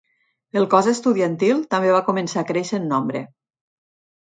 El 0.61 0.65
cos 0.71 0.89
estudiantil 0.93 1.63
també 1.75 1.95
va 1.99 2.03
començar 2.11 2.43
a 2.45 2.49
créixer 2.55 2.85
en 2.85 2.93
nombre. 2.97 3.27